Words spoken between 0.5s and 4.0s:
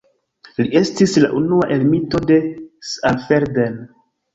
Li estis la unua ermito de Saalfelden.